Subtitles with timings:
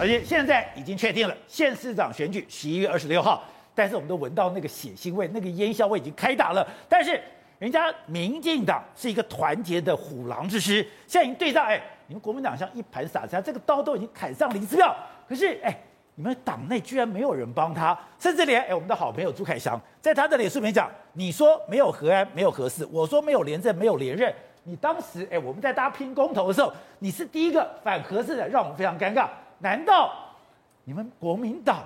[0.00, 6.66] 而且现在已经确定了，县市长选举十一月二十六号，但是我们都闻到那个血腥味，那个烟硝味已经开打了。
[6.88, 7.20] 但是
[7.58, 14.96] 人家民进党是一个团结的虎狼之师，现在已经对上，哎，你们国民党像一盘散沙，这个刀都已经砍上林姿妙，
[15.28, 15.78] 可是哎，
[16.14, 24.34] 你们党内居然没有人帮他，甚至连哎我们的好朋友朱凯翔在他的脸书里面讲，你说没有和安，没有合适，我说没有连任，没有连任。
[24.64, 29.28] 你当时哎，我们在大家拼公投的时候，你是第一个反合适的，让我们非常尴尬。
[29.60, 30.12] 难道
[30.84, 31.84] 你们国民党？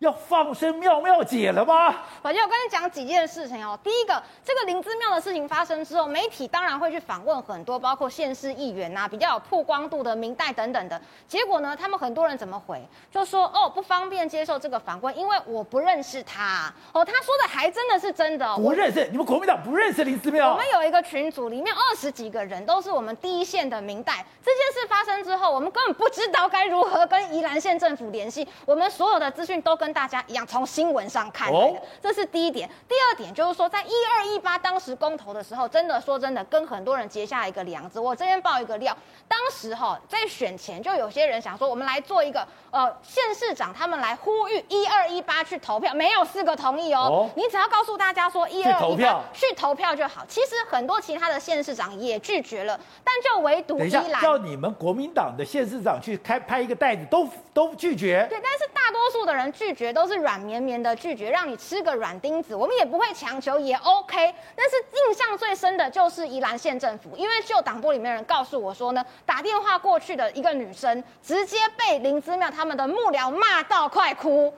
[0.00, 1.94] 要放生妙妙姐了吗？
[2.20, 3.78] 宝杰，我跟你讲几件事情哦。
[3.82, 11.00] 第一个，这个林姿妙的事情发生之后，媒体当然会去访问很多，包括县市议员呐、啊，比较有曝光度的民代等等的。
[11.26, 12.86] 结果呢，他们很多人怎么回？
[13.10, 16.72] 就说哦，不方便接受这个访问，因为我不认识他。
[16.92, 18.54] 哦，他说的还真的是真的。
[18.56, 19.08] 不认识？
[19.10, 20.52] 你们国民党不认识林姿妙？
[20.52, 24.26] 我们有一个群组，里面二十几个人都是我们第一线的民代。
[24.44, 32.68] 这件事发生之后，我们根本不知道该如何跟宜兰县政府联系，我们所有的资讯都跟大家一样，从新闻上看来的，这是第一点。
[32.88, 37.98] 第二点就是说，在一二一八当时公投的时候，真的说真的，跟很多人结下一个梁子。
[38.00, 38.96] 我这边爆一个料，
[39.28, 47.28] 当时哈在选前就有些人想说，我们来做一个呃县市长，他们来呼吁一二一八去投票，没有四个同意哦。
[47.36, 50.24] 你只要告诉大家说一二一八去投票就好。
[50.28, 58.26] 其实很多其他的县市长也拒绝了，但就唯独一兰叫你们国民党的县市长去开拍一个袋子，都都拒绝。
[58.30, 60.14] 对，但是大多数的人拒绝都是。
[60.24, 64.34] 软绵绵的拒绝，让你吃个软钉子，我们也不会强求，也 OK。
[64.56, 64.76] 但是
[65.08, 74.50] 印象最深的就是宜兰县政府，因为就党部里面人告诉我说呢，打电话过去的一个女生，直接被林姿妙他们的幕僚骂到快哭。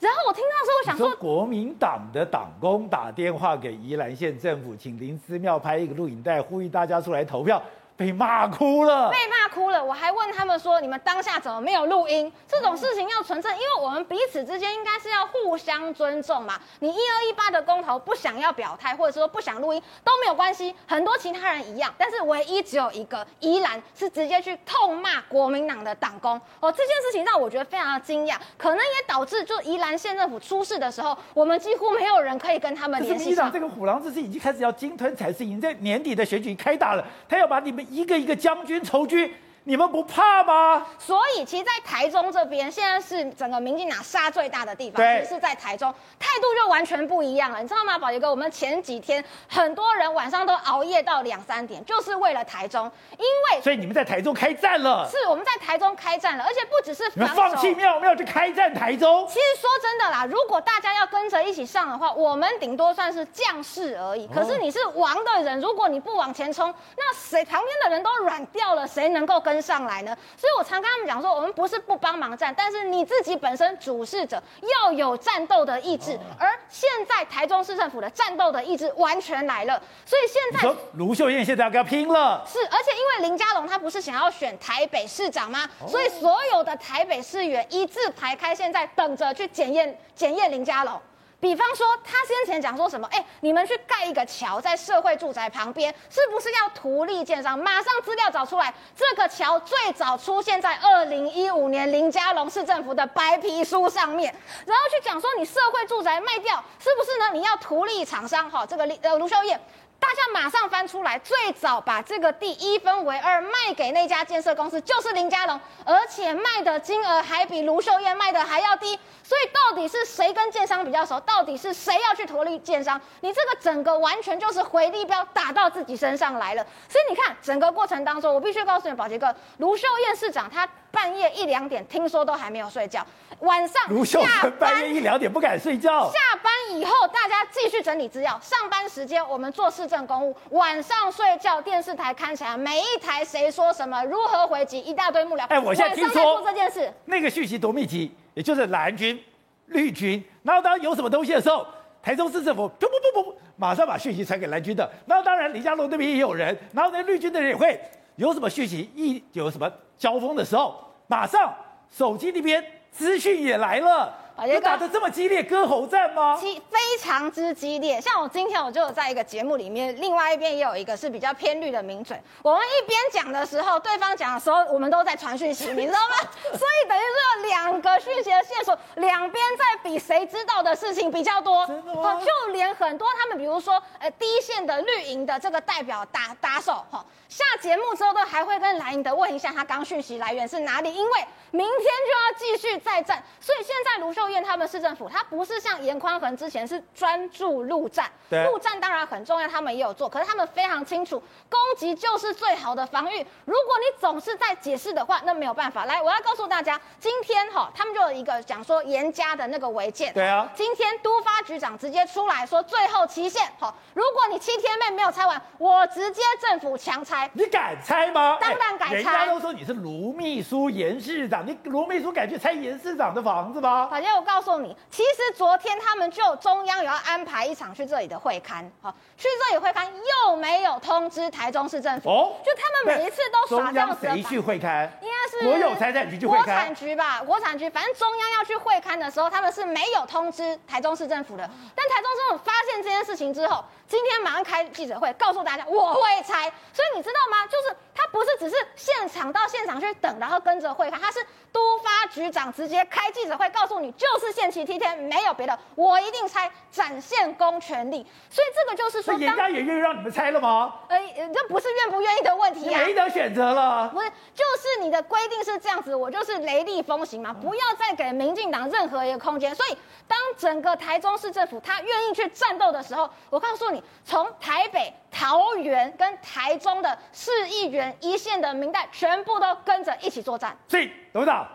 [0.00, 7.62] 然后我听到之后，我想说，国民党的党工打电话给宜兰县政府，请林姿妙拍一个录影带，呼吁大家出来投票。
[8.02, 9.82] 被骂哭了，被骂哭了。
[9.82, 12.30] 我还问他们说：“你们当下怎么没有录音？
[12.48, 16.58] 这种事情要存证，因为我们彼此之间应该是要互相尊重嘛。
[16.80, 21.94] 你一二一八的公投不想要表态，或者说不想录音都没有关系，很多其他人一样。
[21.96, 33.52] 但是唯一只有一个宜兰是直接去痛骂国民党的党工哦，这件事情让我觉得非常的惊讶，可能也导致就宜兰县政府出事的时候，我们几乎没有人可以跟他们联系上。
[33.52, 37.86] 这个虎狼之师已经开始要鲸吞彩丝，已经在年底的选举开打了，他要把你们。
[37.92, 39.30] 一个一个将军筹军。
[39.64, 40.84] 你们不怕吗？
[40.98, 48.28] 所以，其实，在台中这边，现在是整个民进党杀最大的地方，其实是在台中，态度就完全不一样了，你知道吗，宝杰哥？
[48.28, 59.24] 我们前几天很多人晚上都熬夜到两三点，就是为了台中，因为所以你们在台中开战了，是我们在台中开战了，而且不只是你们放弃妙妙去开战台中。
[59.28, 64.26] 其实说真的啦，如果大家要跟着一起上的话，我们顶多算是将士而已。
[64.26, 69.51] 可是你是王的人，如果你不往前冲，那谁旁边的人都软掉了，谁能够跟？
[69.52, 76.18] 跟上来呢，所以我常跟他们讲说，我们不是不帮忙战，但是你自己本身主事者要有战斗的意志。
[76.38, 82.42] 而现在台中市政府的战斗的意志完全来了，所以现在卢秀燕现在要跟他拼了。
[82.50, 85.68] 是，而且因为林佳龙他不是想要选台北市长吗？
[85.86, 90.98] 所以所有的台北市议员一字排开，现在等着去检验检验林佳龙。
[91.42, 93.08] 比方说，他先前讲说什么？
[93.10, 97.58] 哎，你们去盖一个桥在社会住宅旁边，是不是要图利建商？
[97.58, 104.32] 马上资料找出来，这个桥最早出现在二零一五年林佳龙市政府的白皮书上面，
[104.64, 107.30] 然后去讲说你社会住宅卖掉，是不是呢？
[107.32, 108.48] 你要图利厂商？
[108.48, 109.60] 哈，这个呃卢秀燕。
[110.02, 118.98] 大家马上翻出来，最早把这个地一分为二卖给那家建设公司，就是林佳龙，而且卖的金额还比卢秀燕卖的还要低。
[119.22, 121.20] 所以到底是谁跟建商比较熟？
[121.20, 123.00] 到底是谁要去图利建商？
[123.20, 126.66] 你这个整个完全就是回力镖打到自己身上来了。
[126.88, 130.68] 所以你看，整个过程当中，我必须告诉你，宝杰哥，卢秀燕市长他。
[130.92, 133.02] 半夜一两点，听说都还没有睡觉。
[133.38, 136.04] 晚上卢秀燕半夜一两点不敢睡觉。
[136.10, 138.38] 下班以后，大家继续整理资料。
[138.42, 145.44] 上班时间我们做市政公务，晚上睡觉，电视台看起来每一台谁说什么，如何回击，一大堆幕僚。
[145.48, 149.22] 哎，我现在听说做这件事，那个讯息多密集，也就是蓝军、
[149.66, 150.24] 绿军。
[150.42, 151.66] 然后当有什么东西的时候，
[152.02, 154.90] 台中市政府不不不不，马上把讯息传给蓝军的。
[155.04, 157.78] 然后当然李佳龙那边也有人，然后那绿军的人也会。
[158.16, 161.52] 有什么讯息，一有什么交锋的时候，马上
[161.90, 164.14] 手机那边资讯也来了。
[164.46, 166.36] 有打得这么激烈，割喉战吗？
[166.40, 168.00] 激非常之激烈。
[168.00, 172.20] 像我今天我就有在一个节目里面，另外一边也有一个是比较偏绿的名嘴。
[172.42, 176.16] 我们一边讲的时候，对方讲的时候，我们都在传讯息，你知道吗？
[176.58, 181.66] 所以等于说两个讯息的线索，两边在比谁知道的事情比较多。
[181.66, 182.20] 真的吗？
[182.20, 191.12] 就连很多他们，比如说呃第一线的绿营的这个代表打打手哈，下节目之后都还会跟蓝营的问一下他刚讯息来源是哪里，因为
[191.50, 193.22] 明天就要继续再战。
[193.40, 203.26] 所以现在卢秀燕他们市政府，他不是像严宽恒之前是专注陆战，陆战当然很重要，他们也有做，可是他们非常清楚，攻击就是最好的防御。
[203.44, 205.84] 如果你总是在解释的话，那没有办法。
[205.84, 210.12] 来，我要告诉大家，今天哈，他们就有一个讲说严家的那个违建。
[210.12, 210.48] 对啊。
[210.54, 217.30] 今天都发局长直接出来说，最后期限哈，如果你七天内没有拆完，我直接政府强拆。
[217.32, 218.38] 你敢拆吗？
[218.40, 218.94] 当然敢拆。
[218.94, 223.88] 人家都说你是卢秘书、严市长，你卢秘书敢去拆严市长的房子吗？
[223.90, 229.90] 反正我告诉你，其实昨天他们就中央有要安排一场去这里的会刊，好，去这里会刊
[230.26, 234.06] 又没有通知台中市政府，哦，就他们每一次都耍这样子。
[234.06, 234.88] 谁去会勘？
[235.00, 236.44] 应该是国有财产局去会勘。
[236.44, 241.48] 国产局吧，国产局，反正中央要去会刊的时候，他们是没有通知台中市政府的。
[241.74, 246.52] 但台中市政府发现这件事情之后，今天马上开记者会，告诉大家我会拆。
[246.72, 247.46] 所以你知道吗？
[247.46, 258.04] 就是他不是只是现场到现场去等，然后跟着会勘，他是都发局长直接开记者会，告诉你就是限期七天，没有别的，我一定拆，展现公权力。
[258.30, 260.74] 所以这个就是说，人家也愿意让你们拆了吗？
[260.88, 260.98] 呃，
[261.32, 263.88] 这不是愿不愿意的问题啊，没得选择了。
[263.90, 269.54] 不是，就是你的规定是这样子，我就是雷厉风行嘛，不要再给民进党任何一个空间。
[269.54, 269.76] 所以，
[270.08, 280.56] 当整个台中市政府他愿意去战斗的时候，我告诉你，从台北、桃园跟台中的市议员一线的民代，全部都跟着一起作战。
[280.68, 281.46] 所以，董事长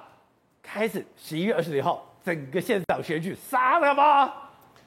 [0.61, 4.31] 开始十一月二十六号，整个县长选举杀了吗？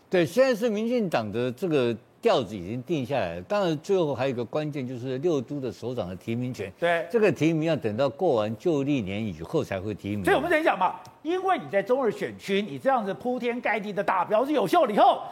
[0.09, 1.97] 对，现在是民进党的这个。
[2.23, 6.71] 调子已经定下来了，当然最后还有一个关键，就是六都的首长的提名权。
[6.79, 10.23] 对，这个提名要等到过完旧历年以后才会提名。
[10.23, 15.23] 所以我们等于讲嘛，因为你在中二选区，你这样子铺天盖地的大标是有效了以后，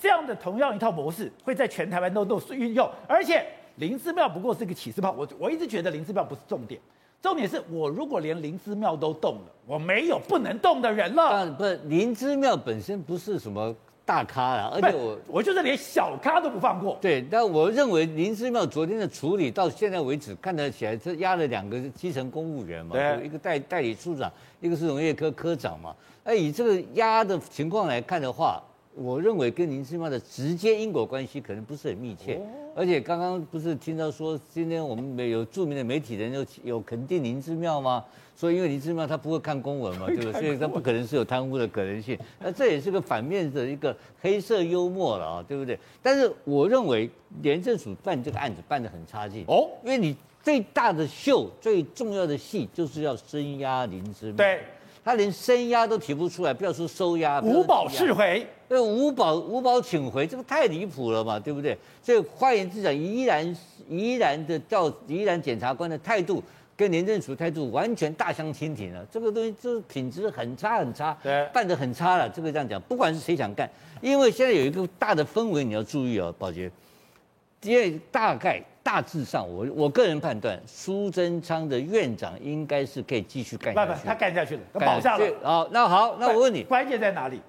[0.00, 2.90] 这样的同样一套模式会在全台湾都都运用。
[3.06, 3.46] 而且
[3.76, 6.80] 林志妙不过是个起司炮，我我一直觉得林志妙不是重点，
[7.22, 11.50] 重点是我如果连林芝庙都动了，我没有不能动的人了。
[11.52, 13.74] 不是林芝庙本身不是什么。
[14.08, 16.96] 大咖啊，而且我我就是连小咖都不放过。
[16.98, 24.32] 对，但我认为林姿妙昨天的处理到现在为止，看得起来是压了两个基层公务员嘛，对，一个代代理处长，
[24.62, 25.94] 一个是农业科科长嘛。
[26.24, 28.62] 那以这个压的情况来看的话，
[28.94, 32.36] 我认为跟林姿妙的直接因果关系可能不是很密切。
[32.36, 32.40] 哦、
[32.78, 38.04] 而且刚刚不是听到说，今天我们有著名的媒体人有有肯定林之妙吗？
[38.36, 40.32] 所以，因为林之妙他不会看公文嘛，对不对？
[40.34, 42.16] 所以他不可能是有贪污的可能性。
[42.38, 45.76] 那这也是个反面的一个黑色幽默了啊，对不对？
[46.00, 47.10] 但是我认为
[47.42, 54.60] 廉政署办这个案子办得很差劲哦，因为你最大的秀、最重要的戏就是要声压林之妙，对，
[55.04, 61.76] 他连声压都提不出来，不要说收押，无保释回，对，无保五保请回，这个太离谱了嘛，对不对？
[62.02, 63.56] 所以换言之讲，依然
[63.88, 66.42] 依然的调，依然检察官的态度。
[66.76, 72.28] 跟廉政署态度完全大相径庭了，这个东西就是品质很差很差，对，办得很差了。
[72.28, 73.68] 这个这样讲，不管是谁想干，
[74.00, 76.70] 因为现在有一个大的氛围，你要注意哦，宝杰。
[77.62, 83.92] 因为大概大致上，我我个人判断，苏贞昌的院长应该是可以继续干下去。
[83.94, 85.26] 不不，他干下去了，他保下了。
[85.42, 87.40] 好，那好，那我问你，关键在哪里？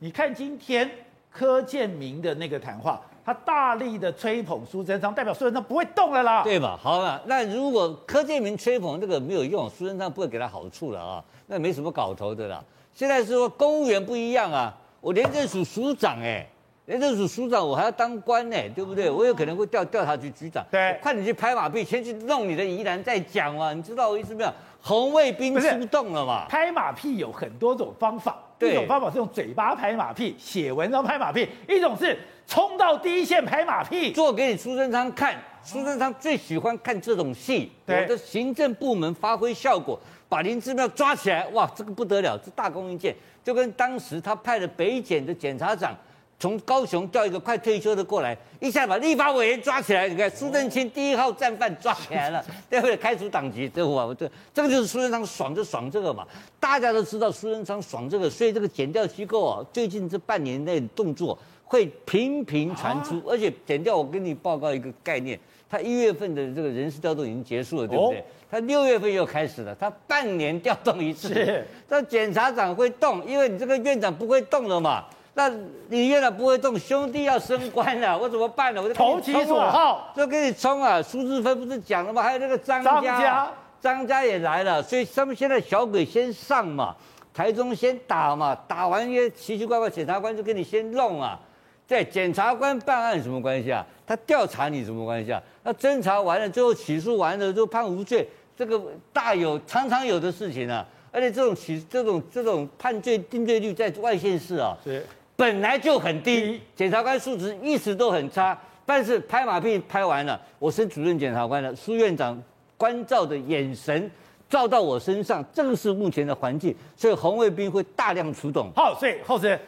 [0.00, 0.90] 你看今天
[1.30, 3.00] 柯建明的那个谈话。
[3.22, 6.76] 他大力的吹捧苏贞昌，代表苏贞昌不会动了啦，对吧？
[6.82, 12.64] 好了，那如果柯建明吹捧这个没有用，苏贞昌不会给他好处了啊，那没什么搞头的啦。
[12.94, 16.48] 现在是说公务员不一样啊，我廉政署署长哎、欸，
[16.86, 19.10] 廉政署署长我还要当官呢、欸，对不对？
[19.10, 24.50] 我有可能会调调查局局长，对，快点去拍马屁，先去弄你的疑难再讲嘛，你知道我意思没有？
[24.82, 26.46] 红卫兵出动了嘛？
[26.48, 32.18] 拍马屁有很多种方法，一种方法是用嘴巴拍马屁，写文章拍马屁，一种是。
[32.46, 35.36] 冲到第一线拍马屁，做给你苏贞昌看。
[35.62, 37.70] 苏贞昌最喜欢看这种戏。
[37.86, 39.96] 我的行政部门发挥效果，
[40.28, 43.14] 把林志妙抓起来，哇，这个不得了，这大功一件。
[43.44, 45.94] 就跟当时他派了北检的检察长，
[46.40, 50.08] 从高雄调一个快退休的过来，一下把立法委员抓起来。
[50.08, 52.96] 你看苏正清第一号战犯抓起来了， 对不对？
[52.96, 54.28] 开除党籍，对不对？
[54.52, 56.26] 这个就是苏贞昌爽就爽这个嘛。
[56.58, 61.38] 大家都知道苏贞昌爽这个，所以这个检调机构啊，最近这半年内动作。
[61.62, 68.24] 会频频传出，而且检调，我跟你报告一个概念，他一月份的这个人事调动已经结束了，对不对？
[68.50, 71.28] 他六月份又开始了，他半年调动一次。
[71.32, 75.04] 是，那检察长会动，因为你这个院长不会动了嘛？
[75.40, 75.50] 那
[75.88, 78.82] 你院长不会动，兄弟要升官了， 我怎么办呢？
[78.82, 81.00] 我就投其所好，就给你冲啊！
[81.00, 82.22] 苏志芬不是讲了吗？
[82.22, 86.94] 还有那个张家，张家也来了，所以他们现在小鬼先上嘛。
[87.32, 91.40] 台中先打嘛，打完一些奇奇怪怪，检察官就跟你先弄啊。
[91.86, 93.86] 在检察官办案什么关系啊？
[94.06, 95.42] 他调查你什么关系啊？
[95.62, 98.78] 那侦查完了，最后起诉完了，就判无罪，这个
[99.10, 100.86] 大有常常有的事情啊。
[101.12, 105.04] 而且这种起这种这种判罪定罪率在外县市啊，是
[105.40, 108.56] 本来就很低，检察官素质一直都很差。
[108.84, 112.38] 但是拍马屁拍完了，我升主任检察官了苏院长
[112.76, 114.10] 关照的眼神
[114.50, 118.70] 照到我身上，这个是目前的环境，所以红卫兵会大量出动。
[118.76, 119.58] 好，所以后生。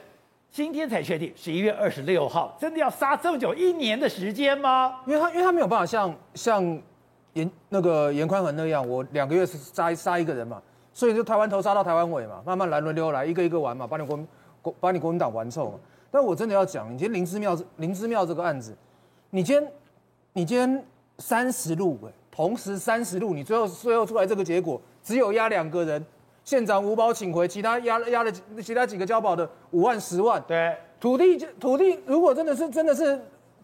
[0.51, 5.01] 今天才确定，十一月二十六号，真的要杀这么久，一年的时间吗？
[5.07, 6.63] 因为他，因为他没有办法像像
[7.33, 10.61] 严那个严宽恒那样，我两个月是杀杀一个人嘛，
[10.93, 14.27] 所以就台湾头杀到台湾尾嘛，慢慢来轮流来，一个一个玩嘛，把你国国
[14.81, 15.79] 把你国民党玩臭嘛。
[16.11, 18.77] 但我真的要讲，你今天林芝庙林芝庙这个案子，
[19.31, 19.73] 你今天
[20.35, 20.85] 你今天
[21.19, 21.99] 三十路，
[22.31, 26.05] 同时三十路，你最后最后出来这个结果，只有押两个人。
[26.45, 30.43] 县长五保请回，其他押押了其他几个交保的五万十万。
[30.45, 33.17] 对，土地土地如果真的是真的是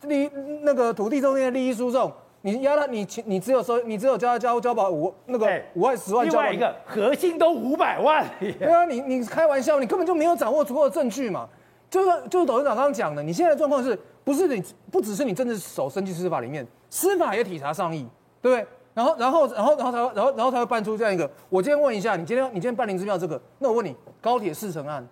[0.02, 0.31] 利
[0.62, 6.26] 那个土地中间的利益输送，你压他你你只有收你只有交交交保五那个五万十万。
[6.26, 8.25] 另外一个核心都五百万。
[8.38, 11.49] 对啊，你你开玩笑，你根本就没有掌握足够的证据嘛。
[11.90, 18.07] 就是就是董事长刚刚讲的，你现在的状况是不是你不只是你政治手伸进司法里面，司法也体察上意，
[18.42, 18.66] 对不对？
[18.95, 21.30] 然后，然后，然后，然后才，然后，然后才会办出这样一个。
[21.49, 25.07] 我今天问一下，你今天，你今天办林之妙这个，那我问你，高铁四城案，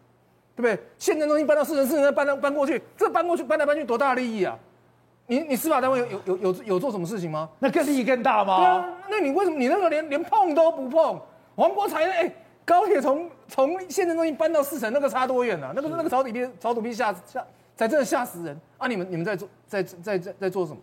[0.55, 0.85] 对不对？
[0.99, 4.59] 现在东西搬到四城，四城再搬到搬过去，这搬过去，搬来搬去，多大利益啊？
[5.27, 7.49] 你你司法单位有有有有有做什么事情吗？
[7.59, 8.59] 那更利益更大吗？
[8.59, 11.21] 对啊，那你为什么你那个连连碰都不碰？
[11.57, 12.33] 黄国才哎，
[12.65, 15.73] 高铁从从县政中心搬到四城，那个差多远啊？
[15.75, 18.87] 那个那个草土辟草土辟吓吓，才真的吓死人啊！
[18.87, 20.79] 你们你们在做在在在在做什么？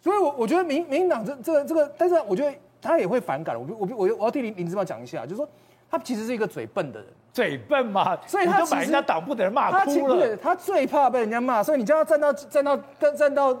[0.00, 3.54] 所以我，我我觉得民民进党这这个这个，但是我觉得他也会反感。
[3.58, 5.48] 我我我我要替林林志妙讲一下，就是说
[5.90, 10.36] 他其实是一个嘴笨的人，嘴笨嘛，所以他就把人家党部的人骂哭了。
[10.36, 13.52] 他最怕被人家骂，所以你叫他站到站到跟站到，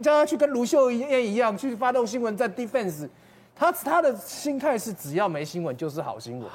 [0.00, 3.06] 叫他去跟卢秀燕一样去发动新闻在 defense，
[3.54, 6.48] 他他的心态是只要没新闻就是好新闻。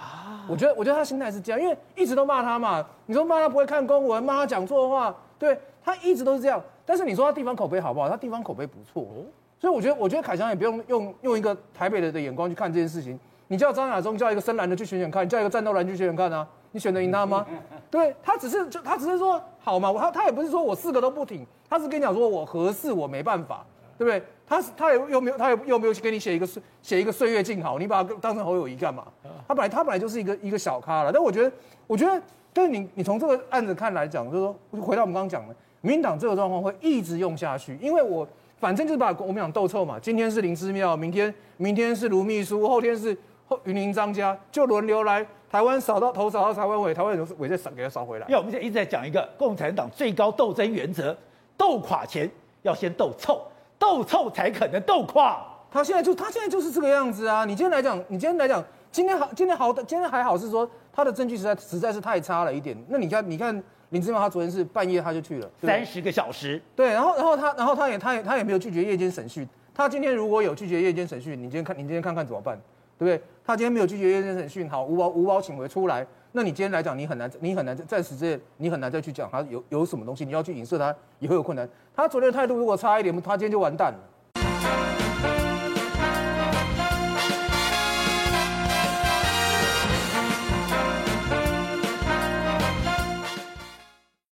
[0.49, 2.83] 我觉得我觉得他心态是这样，因为一直都骂他嘛。
[3.05, 6.59] 你说骂他不会看公文，骂他讲错话，对他一直都是这样。
[6.83, 8.09] 但是你说他地方口碑好不好？
[8.09, 9.21] 他地方口碑不错哦，
[9.59, 13.19] 所以我觉得，我觉得凯翔也不用用用一个台北人的眼光去看这件事情。
[13.49, 17.45] 你叫张亚中叫一个深蓝的去选选看，叫一个战斗蓝去选选看啊，你选得赢他吗？
[17.89, 23.65] 对，他只是就他只是说好嘛，他他也不是说我四个都不挺，他是跟你讲说我合适我没办法，
[23.97, 24.23] 对不对？
[24.45, 29.05] 他是他也又没有他也又没有给你写一个岁写一个岁月静好，你把他当成侯友宜干嘛？
[29.47, 31.51] 他本来他本来就是一个一个小咖了，但我觉得
[31.87, 32.21] 我觉得，
[32.53, 35.55] 但是你你从这个案子看来讲，就是说回到我们刚刚讲的。
[35.81, 38.27] 民进党这个状况会一直用下去，因为我
[38.59, 39.97] 反正就是把国民党斗臭嘛。
[39.97, 43.17] 今天是林之妙，明天明天是卢秘书，后天是
[43.63, 48.27] 云林张家，就轮流来台湾扫到头扫到台湾尾，台湾尾再扫给他扫回来。
[48.27, 51.15] 因为我们现在一直在讲一个共产党最高斗争原则：
[51.57, 52.29] 斗垮前
[52.61, 53.41] 要先斗臭，
[53.77, 55.45] 斗臭才可能斗垮。
[55.71, 57.45] 他现在就他现在就是这个样子啊！
[57.45, 62.75] 你今天来讲，你今天来讲，今天好，今天好，今天还好是说他的证据实在实在是太差了一点。
[62.87, 63.63] 那你看，你看。
[63.91, 66.61] 林志妙他昨天是半夜他就去了，三十个小时。
[66.75, 69.49] 对，然后然后他然后他也他也他也没有拒绝夜间审讯。
[69.73, 72.55] 他今天如果有拒绝夜间审讯，你今天看你今天看看怎么办，
[72.99, 73.21] 对不对？
[73.45, 81.67] 他今天没有拒绝夜间审讯，好，无保无保请回出来，那你今天来讲你很难你很难暂时这你很难再去讲他有有什么东西，你要去影射他也会有困难。
[81.95, 83.99] 他昨天的态度如果差一点，他今天就完蛋了。